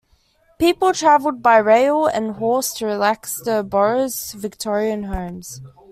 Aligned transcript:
People 0.57 0.93
traveled 0.93 1.43
by 1.43 1.57
rail 1.59 2.07
and 2.07 2.31
horse 2.37 2.73
to 2.73 2.87
relax 2.87 3.37
in 3.39 3.45
the 3.55 3.63
borough's 3.63 4.31
Victorian 4.33 5.03
homes. 5.03 5.61